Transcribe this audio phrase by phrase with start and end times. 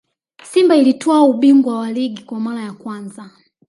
[0.43, 3.29] simba ilitwaa ubingwa wa ligi kwa mara ya kwanza